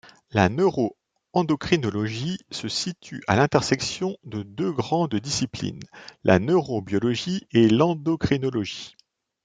[0.31, 5.79] La neuroendocrinologie se situe à l’intersection de deux grandes disciplines,
[6.23, 8.95] la neurobiologie et l’endocrinologie.